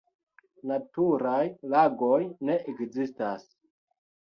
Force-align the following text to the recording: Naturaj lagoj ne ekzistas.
Naturaj 0.71 1.43
lagoj 1.75 2.17
ne 2.51 2.59
ekzistas. 2.75 3.49